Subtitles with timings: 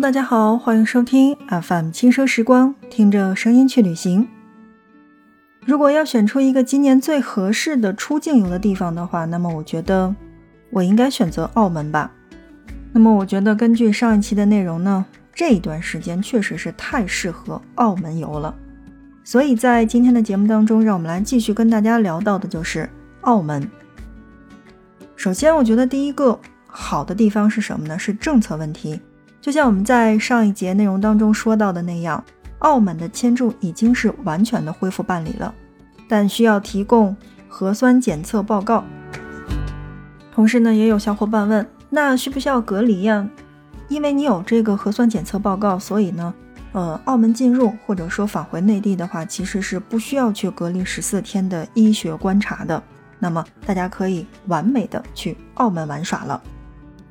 [0.00, 4.26] 大家好，欢迎收听 FM 轻奢时光，听着声音去旅行。
[5.66, 10.14] 如果要选出一个今年最合适的出境游的地方的话，那么我觉得
[10.70, 12.10] 我应该选择澳门吧。
[12.94, 15.04] 那么我觉得根据上一期的内容呢，
[15.34, 18.54] 这一段时间确实是太适合澳门游了。
[19.22, 22.88] 所以在今天的节目当中，让我们来继续跟大家聊到的就是
[23.20, 23.70] 澳门。
[25.14, 27.98] 首先，我觉得第一个好的地方是什么呢？
[27.98, 28.98] 是政策问题。
[29.40, 32.22] 就像我们在上一节内容当中说到的那样，
[32.58, 35.54] 澳门的签注已经是完全的恢复办理了，
[36.08, 37.16] 但需要提供
[37.48, 38.84] 核酸检测报告。
[40.34, 43.26] 同时呢，也有小伙伴问，那需不需要隔离呀？
[43.88, 46.32] 因为你有这个核酸检测报告，所以呢，
[46.72, 52.80] 呃，澳门进入或者说返回内地的话，其实是不需要去隔离十四天的医学观察的。
[53.18, 56.40] 那么大家可以完美的去澳门玩耍了。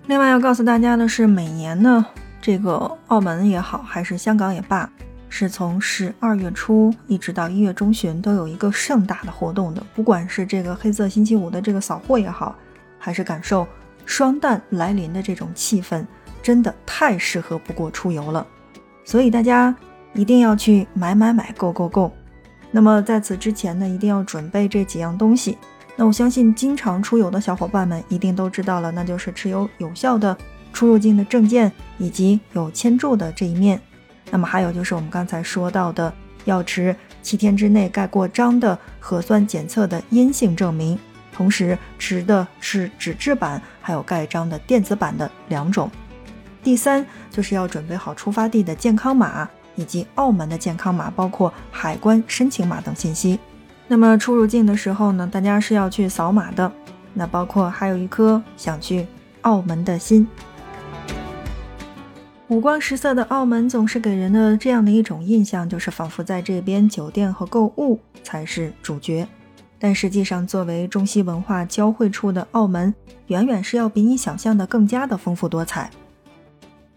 [0.09, 2.03] 另外要告诉大家的是，每年呢，
[2.41, 4.89] 这个澳门也好，还是香港也罢，
[5.29, 9.83] 是从十二月初一直到一月中旬，都有一个盛大的活动的。
[9.93, 12.55] 不管是这个黑色星期五的这个扫货也好，
[12.97, 13.67] 还是感受
[14.03, 16.03] 双旦来临的这种气氛，
[16.41, 18.43] 真的太适合不过出游了。
[19.05, 19.75] 所以大家
[20.15, 22.11] 一定要去买买买，购购购。
[22.71, 25.55] 那么在此之前呢，一定要准备这几样东西。
[25.99, 30.35] 那我相信，经常出游的小伙伴们一定都知道了，那就是持有有效的
[30.71, 33.77] 出入境的证件以及有签注的这一面。
[34.31, 36.13] 那么还有就是我们刚才说到的，
[36.45, 40.97] 要持七天之内盖过章的核酸检测的阴性证明，
[41.33, 45.91] 同时持的是纸质版还有盖章的电子版的两种。
[46.63, 53.37] 第三就是要准备好出发地的健康码以及澳门的健康码，包括海关申请码等信息。
[53.89, 56.71] 那么出入境的时候呢，大家是要去扫码的。
[57.13, 59.05] 那包括还有一颗想去
[59.41, 60.25] 澳门的心。
[62.49, 69.27] 五光十色的澳门总是给人的这样的一种印象，就是仿佛在这边酒店和购物才是主角。
[69.79, 72.93] 但实际上，作为中西文化交汇处的澳门，
[73.27, 75.89] 远远是要比你想象的更加的丰富多彩。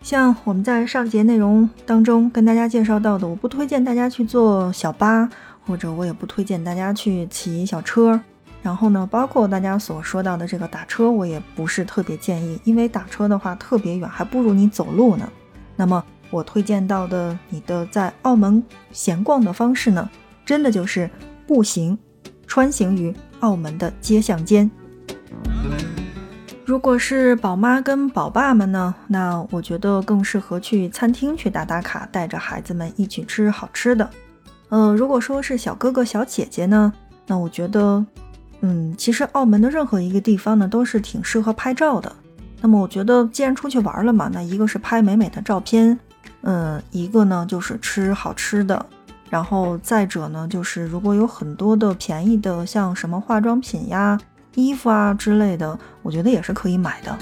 [0.03, 5.31] 像我们在上节内容当中跟大家介绍到的，我不推荐大家去坐小巴。
[5.67, 8.21] 或者我也不推荐大家去骑小车，
[8.63, 15.29] 然后呢，包括大家所说到的这个打车，我也不是特别建议，因为打车的话特别远，还不如你走路呢。
[15.77, 18.63] 那么我推荐到的你的在澳门
[18.93, 20.09] 闲逛的方式呢，
[20.45, 21.09] 真的就是
[21.47, 21.99] 步行，
[22.47, 24.71] 穿行于澳门的街巷间。
[26.65, 34.09] 如果是宝妈跟宝爸们呢，那我觉得更适合去餐厅去打打卡，带着孩子们一起吃好吃的。
[34.75, 36.91] 嗯，如果说是小哥哥小姐姐呢，
[37.27, 38.03] 那我觉得，
[38.63, 42.11] 嗯，其实澳门的任何一个地方呢，都是挺适合拍照的。
[42.63, 45.99] 那么我觉得，既然出去玩了嘛，那一个是拍美美的照片，
[46.41, 48.87] 嗯，一个呢就是吃好吃的，
[49.29, 54.19] 然后再者呢，就是如果有很多的便宜的，像什么化妆品呀、
[54.55, 57.15] 衣服啊之类的，我觉得也是可以买的。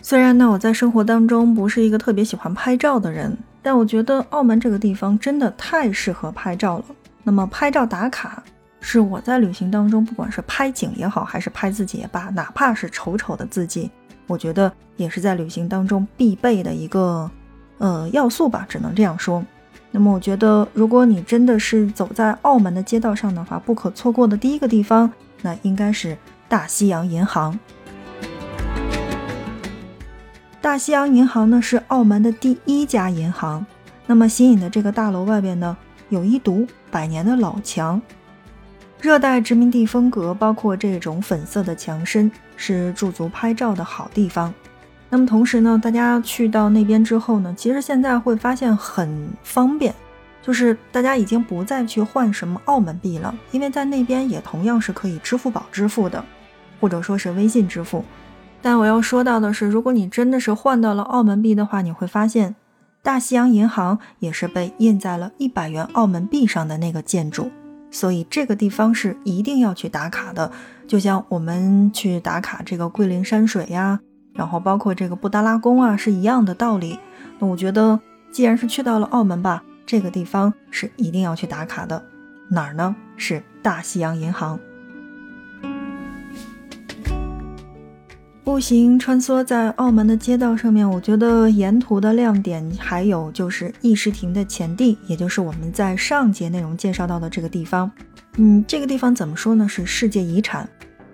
[0.00, 3.36] 虽然呢，我在生活当中不是一个特别喜欢拍照的人。
[3.64, 6.84] 但我觉得澳门这个地方真的太适合拍照了。
[7.22, 8.42] 那么拍照打卡
[8.78, 13.90] 是我在旅行当中，不管是拍景也好，还是拍自己也罢，哪怕是丑丑的自己，
[14.26, 17.30] 我觉得也是在旅行当中必备的一个
[17.78, 19.42] 呃要素吧，只能这样说。
[19.90, 25.10] 那么我觉得，如果你真的是走在澳门的街道上的话，不可错过的第一个地方，
[25.40, 26.14] 那应该是
[26.48, 27.58] 大西洋银行。
[30.64, 33.66] 大西洋银行呢是澳门的第一家银行，
[34.06, 35.76] 那么新颖的这个大楼外边呢
[36.08, 38.00] 有一堵百年的老墙，
[38.98, 44.54] 热带殖民地风格，包括这种粉色的墙身是驻足拍照的好地方。
[45.10, 49.94] 那么同时呢，大家去到那边之后呢，其实现在会发现很方便，
[50.40, 56.24] 就是大家已经不再去换什么澳门币了，因为在那边也同样是可以支付宝支付的，
[56.80, 58.02] 或者说是微信支付。
[58.64, 62.56] 但我要说到的是，如果你真的是换到了澳门币的话，你会发现，
[63.02, 67.50] 大西洋银行也是被印在了一百元澳门币上的那个建筑，
[67.90, 70.50] 所以这个地方是一定要去打卡的。
[70.88, 74.00] 就像我们去打卡这个桂林山水呀，
[74.32, 76.98] 然后包括这个布达拉宫啊，是一样的道理。
[77.38, 78.00] 那我觉得，
[78.32, 82.02] 既然是去到了澳门吧，这个地方是一定要去打卡的。
[82.48, 82.96] 哪儿呢？
[83.18, 84.58] 是大西洋银行。
[88.44, 97.90] 步行穿梭在澳门的街道上面，我觉得沿途的亮点还有就是议事亭的前地，也就是我们在上节内容介绍到的这个地方。
[98.36, 99.66] 嗯，这个地方怎么说呢？
[99.66, 100.68] 是世界遗产，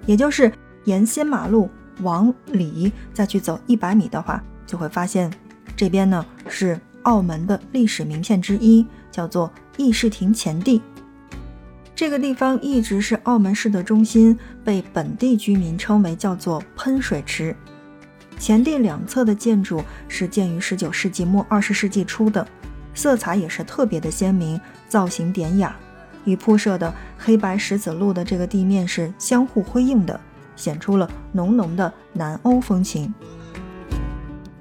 [0.06, 0.50] 也就是
[0.86, 1.70] 沿新马路
[2.02, 5.32] 往里再去走一百米的话，就会发现
[5.76, 10.82] 这边呢是澳门的历史名片之一，叫做议事亭前地。
[12.00, 17.54] 这个地方一直是澳门市的中心，被本地居民称为叫做喷水池。
[18.38, 22.48] 前地两侧的建筑是建于19世纪末20世纪初的，
[22.94, 24.58] 色彩也是特别的鲜明，
[24.88, 25.76] 造型典雅，
[26.24, 30.18] 与铺设的黑白石子路的这个地面是相互辉映的，
[30.56, 33.12] 显出了浓浓的南欧风情。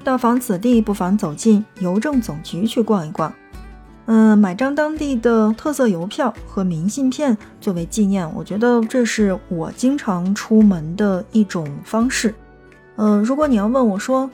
[0.04, 3.34] 到访此地，不妨走进邮政总局去逛一逛。
[4.12, 12.34] 嗯，买张当地的特色邮票和明信片作为纪念，我觉得这是我经常出门的一种方式。
[12.96, 14.28] 呃，如果你要问我说，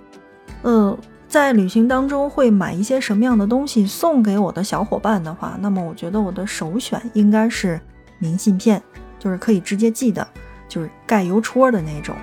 [0.61, 7.77] 呃，在旅行当中会买一些什么样的东西送给我的小伙伴的话，那么我觉得我的首选应该是
[8.17, 8.81] 明信片，
[9.19, 10.25] 就是可以直接寄的，
[10.69, 12.15] 就是盖邮戳的那种。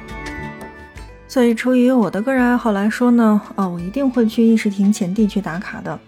[1.28, 6.00] 所以，出于我的个人爱好来说呢，啊，我一定会去议事亭前地去打卡的。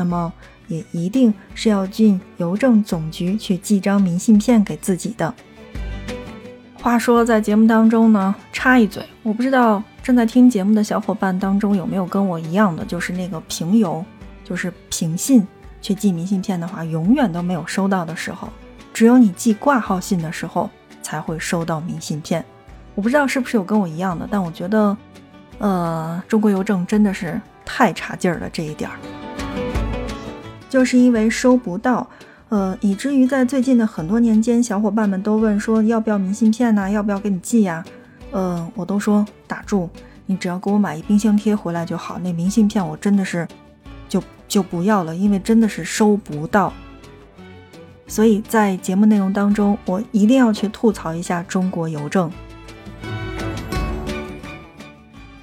[0.00, 0.32] 那么。
[0.70, 5.34] 也一定是要进邮政总局去寄张明信片给自己的。
[6.74, 14.04] 话说，在节目当中呢，插一嘴，我不知道正在听节目的小伙伴当中有没有跟我一样的，就是那个平邮，
[14.44, 15.44] 就是平信
[15.82, 18.48] 去寄明信片的话，永远都没有收到的时候，
[18.94, 20.70] 只有你寄挂号信的时候
[21.02, 22.44] 才会收到明信片。
[22.94, 24.96] 我不知道是不是有跟我一样的，但我觉得，
[25.58, 28.96] 呃，中国邮政真的是太差劲儿了这一点儿。
[30.70, 32.08] 就是因为收不到，
[32.48, 36.88] 呃，以至于在最近的很多年间，小伙伴们都问说要不要明信片呢？
[36.88, 37.84] 要不要给你寄呀？
[38.30, 39.90] 呃，我都说打住，
[40.26, 42.18] 你只要给我买一冰箱贴回来就好。
[42.20, 43.46] 那明信片我真的是
[44.08, 46.72] 就就不要了，因为真的是收不到。
[48.06, 52.30] 所以在节目内容当中，我一定要去吐槽一下中国邮政。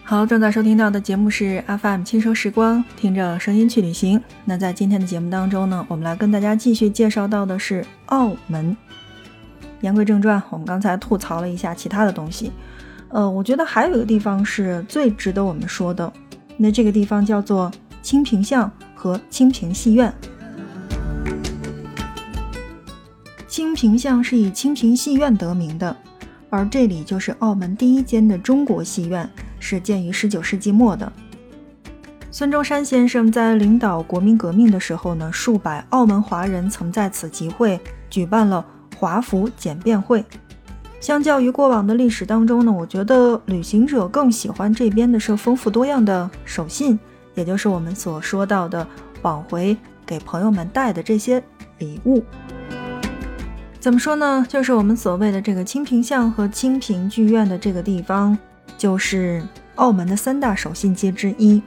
[0.10, 4.24] 好，正在收听到的节目是 FM 轻奢时光，听着声音去旅行。
[4.46, 8.78] 那在今天的节目当中呢，我们来跟大家继续介绍到的是澳门。
[9.82, 12.54] 言归正传，我们刚才吐槽了一下其他的东西，
[13.10, 16.10] 呃，我觉得还有一个地方是最值得我们说的，
[16.56, 17.70] 那这个地方叫做
[18.02, 20.14] 清平巷和清平戏院。
[23.46, 25.94] 清平巷是以清平戏院得名的，
[26.50, 29.30] 而这里就是澳门第一间的中国戏院。
[29.60, 31.12] 是建于十九世纪末的。
[32.30, 38.64] 孙中山先生在领导国民革命的时候呢，数百澳门华人曾在此集会，举办了
[38.98, 40.24] 华府简便会。
[41.00, 47.00] 相较于过往的历史当中呢，我觉得旅行者更喜欢这边的是丰富多样的手信，
[47.34, 48.88] 也就是我们所说到的
[49.24, 51.42] 往回给朋友们带的这些
[51.80, 52.24] 礼物。
[53.80, 54.46] 怎么说呢？
[54.50, 58.38] 就是我们所谓的这个清平巷和清平剧院的这个地方。
[58.78, 59.44] 就是
[59.76, 61.60] 澳门的三大手信街之一。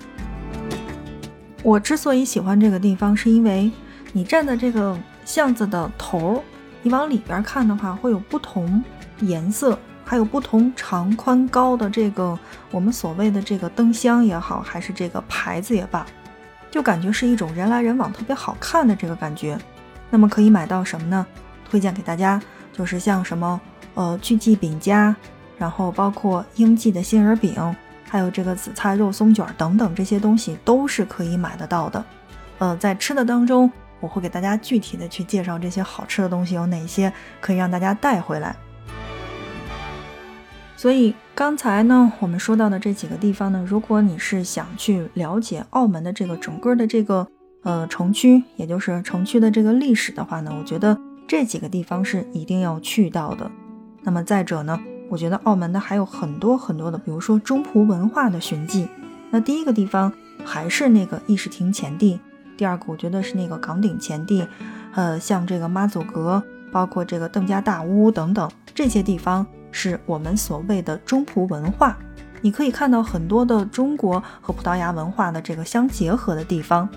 [1.60, 3.68] 我之所以喜欢这个地方，是因为
[4.12, 6.42] 你站在这个巷子的头儿，
[6.82, 8.80] 你往里边看的话，会有不同
[9.22, 12.38] 颜色，还有不同长宽高的这个
[12.70, 16.06] 我们所谓的这个灯箱也好，还是这个牌子也罢，
[16.70, 19.58] 就感觉是一种人来人往，特别好看的这个感觉。
[20.10, 21.26] 那么可以买到什么呢？
[21.70, 23.58] 推荐给大家，就是像什么
[23.94, 25.16] 呃聚记饼家。
[25.56, 27.54] 然后包括英记的杏仁饼，
[28.08, 32.02] 还有这个紫菜肉松卷等等这些东西都是可以买得到的。
[32.58, 37.12] 呃，在吃的当中，我会给大家具体的去介绍这些好吃的东西有哪些，
[37.42, 38.56] 可以让大家带回来。
[40.78, 47.28] 所以刚才呢，我们说到的这几个地方呢，如果你是想去了解澳门的这个整个的这个
[47.64, 50.98] 呃城区，也就是城区的这个历史的话呢，我觉得
[51.30, 53.48] 这几个地方是一定要去到的。
[54.02, 54.80] 那么再者呢？
[55.08, 58.88] 我觉得澳门的还有很多很多的，比如说中葡文化的寻迹。
[59.30, 60.12] 那第一个地方
[60.44, 62.18] 还是那个议事亭前地，
[62.56, 64.44] 第二个我觉得是那个岗顶前地，
[64.92, 71.96] 呃，像这个妈祖阁，包括这个邓家大屋等等这些地方，是我们所谓的中葡文化。
[72.40, 76.88] 你可以看到很多的中国和葡萄牙文化的这个相结合的地方。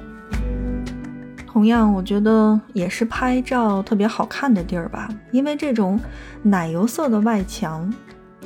[1.53, 5.99] 同样，我觉得也是拍照特别好看的地儿吧，因为这种
[6.41, 7.93] 奶油色的外墙。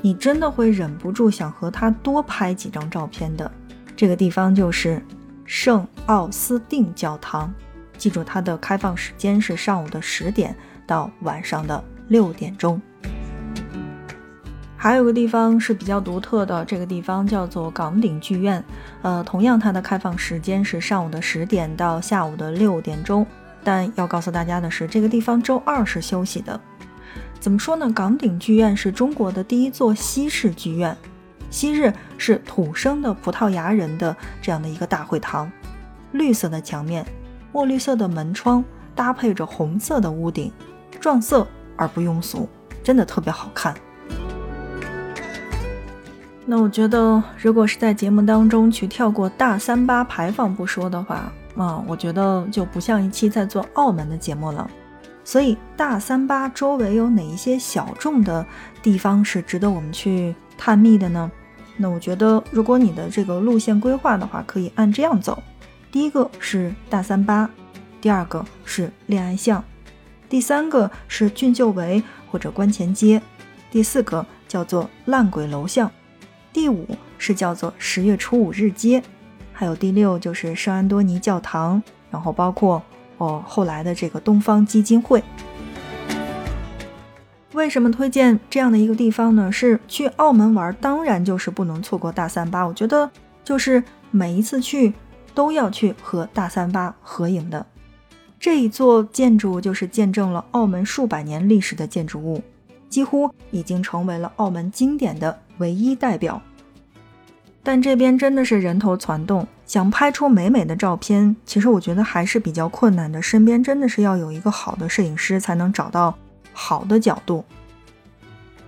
[0.01, 3.49] 你真的会忍不住想和它多拍几张照片的。
[3.95, 5.01] 这个地方就是
[5.45, 7.51] 圣奥斯定教堂，
[7.97, 10.53] 记住它的开放时间是上午的十点
[10.85, 12.79] 到晚上的六点钟。
[14.79, 18.63] 还有个地方是比较独特的，这个地方叫做岗顶剧院，
[19.01, 23.25] 呃，同样它的开放时间是上午的十点到下午的六点钟。
[23.63, 26.57] 但要告诉大家的是，这个地方周二是休息的。
[27.39, 27.91] 怎么说呢？
[27.91, 30.95] 岗顶剧院是中国的第一座西式剧院，
[31.49, 35.51] 昔日是土生的葡萄牙人的这样的一个大会堂，
[36.11, 37.05] 绿色的墙面，
[37.51, 38.63] 墨绿色的门窗，
[38.95, 40.51] 搭配着红色的屋顶，
[40.99, 42.47] 撞色而不庸俗，
[42.83, 43.75] 真的特别好看。
[46.49, 54.65] 那我觉得，如果是在节目当中去跳过大三八牌坊不说的话，啊，我觉得就不像一期在做澳门的节目了。
[55.25, 58.45] 所以，大三八周围有哪一些小众的
[58.81, 61.29] 地方是值得我们去探秘的呢？
[61.75, 65.43] 那我觉得，如果你的这个路线规划的话，可以按这样走：
[65.91, 67.49] 第一个是大三八，
[67.99, 69.61] 第二个是恋爱巷，
[70.29, 72.01] 第三个是俊秀围
[72.31, 73.21] 或者观前街，
[73.69, 75.91] 第四个叫做烂鬼楼巷。
[76.57, 76.87] 第五
[77.19, 79.03] 是叫做十月初五日街，
[79.53, 82.81] 还有第六就是圣安多尼教堂，然后包括
[83.19, 85.23] 哦后来的这个东方基金会。
[87.53, 89.51] 为什么推荐这样的一个地方呢？
[89.51, 92.65] 是去澳门玩，当然就是不能错过大三巴。
[92.65, 93.07] 我觉得
[93.43, 94.91] 就是每一次去
[95.35, 97.63] 都要去和大三巴合影的。
[98.39, 102.41] 这一座建筑就是见证了澳门数百年历史的建筑物，
[102.89, 105.37] 几乎已经成为了澳门经典的。
[105.59, 106.39] 唯一代表，
[107.67, 113.21] 但这边真的是人头攒动，想拍出美美的照片，其实我觉得还是比较困难的。
[113.21, 116.17] 身边真的是要有一个好的摄影师，才能找到
[116.53, 117.43] 好的角度。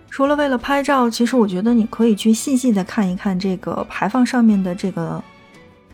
[0.09, 5.23] 除了为了拍照，其实我觉得你可以去细细的看一看这个牌坊上面的这个，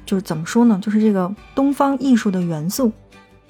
[0.04, 2.92] 就是怎么说呢，就是这个东方艺术的元素。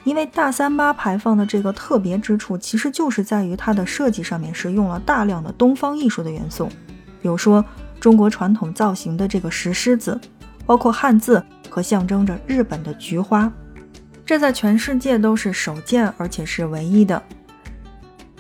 [0.04, 6.68] 因为大三巴牌坊的这个特别之处，其实就是在于它的设计上面是用了大量的东方艺术的元素。
[7.22, 7.64] 比如说
[8.06, 10.22] 中国传统造型的这个石狮子，
[10.64, 13.52] 包括汉字和象征着日本的菊花，
[14.24, 17.20] 这在全世界都是首见，而且是唯一的。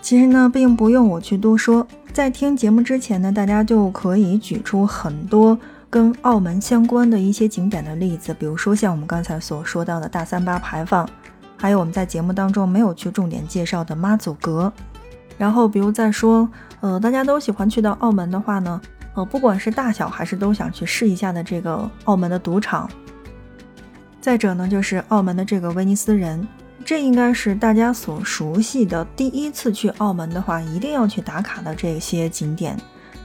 [0.03, 5.57] 其实呢，并不用我去多说，在听节目之前呢，大家就可以举出很多
[5.89, 11.09] 跟澳门相关的一些景点的例子，比如说像我们刚才所说到的大三巴牌坊，
[11.57, 14.71] 还有我们在节目当中没有去重点介绍的妈祖阁。
[15.39, 16.47] 然后，比如再说，
[16.81, 18.79] 呃，大家都喜欢去到澳门的话呢，
[19.15, 22.89] 呃，不管是大小还是都想去试一下的这个澳门的赌场。
[24.21, 26.47] 再者呢，就是澳门的这个威尼斯人，
[26.83, 29.05] 这应该是大家所熟悉的。
[29.15, 32.77] 第一次去澳门的话，一定要去打卡的这些景点。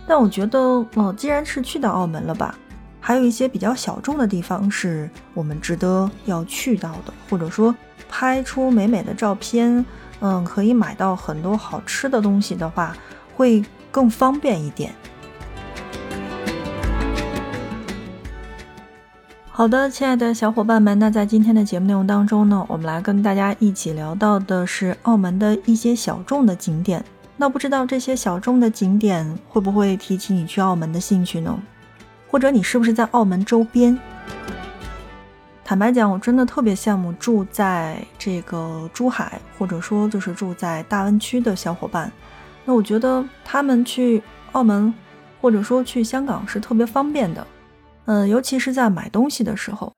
[0.07, 0.59] 但我觉得，
[0.95, 2.55] 呃，既然是去到澳门了吧，
[3.01, 7.75] 还有一些比较小众的地方是我们值得要去到的，或者说
[8.09, 9.85] 拍出美美的照片。
[10.21, 12.95] 嗯，可以买到很多好吃的东西的话，
[13.35, 14.95] 会更方便一点。
[19.61, 27.05] 好的，亲爱的小伙伴们，那在今天的节目内容当中呢，我们来跟大家一起聊到的是澳门的一些小众的景点。
[27.37, 31.55] 那不知道这些小众的景点会不会提起你去澳门的兴趣呢？
[32.31, 33.99] 或者你是不是在澳门周边？
[35.63, 42.11] 坦白讲，我真的特别羡慕住在这个珠海，或者说就是住在大湾区的小伙伴。
[42.65, 44.95] 那我觉得他们去澳门，
[45.39, 47.47] 或者说去香港是特别方便的。
[48.11, 49.93] 嗯，尤其是在买东西的时候，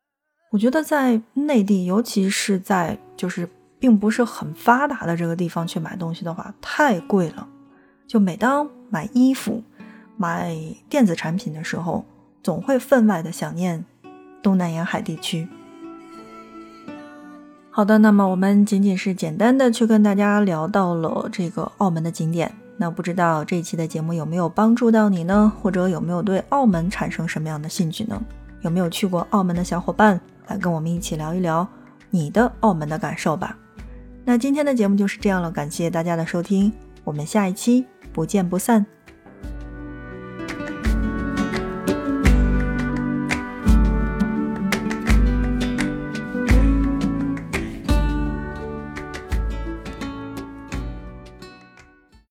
[0.51, 7.49] 我觉得在内地，尤其是在就是并不是很发达的这个地方去买东西的话，太贵了。
[8.07, 9.63] 就每当买衣服、
[10.19, 10.55] 买
[10.91, 12.05] 电子产品的时候，
[12.43, 13.83] 总会分外的想念
[14.43, 15.49] 东南沿海地区。
[17.71, 22.53] 好的，那么我们仅仅是简单的去跟大家聊到了这个澳门的景点，
[22.83, 25.53] 那不知道这一期的节目有没有帮助到你呢？
[25.63, 28.21] 或者有没有对澳门产生什么样的兴趣呢？
[28.63, 31.65] 有没有去过澳门的小伙伴来跟我们一起聊一聊
[32.11, 33.57] 你的澳门的感受吧？
[34.25, 36.73] 那今天的节目就是这样了，感谢大家的收听，
[37.05, 38.85] 我们下一期不见不散。